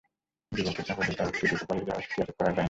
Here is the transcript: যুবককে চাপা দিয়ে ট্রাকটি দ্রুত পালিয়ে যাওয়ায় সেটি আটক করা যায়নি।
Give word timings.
যুবককে 0.51 0.81
চাপা 0.87 1.01
দিয়ে 1.05 1.17
ট্রাকটি 1.17 1.45
দ্রুত 1.47 1.63
পালিয়ে 1.67 1.87
যাওয়ায় 1.87 2.05
সেটি 2.05 2.19
আটক 2.21 2.35
করা 2.37 2.47
যায়নি। 2.47 2.59